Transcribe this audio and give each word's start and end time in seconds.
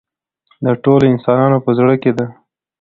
د 0.65 0.67
ټولو 0.83 1.03
انسانانو 1.13 1.57
په 1.65 1.69
زړه 1.77 1.95
کې 2.01 2.11
ده. 2.17 2.25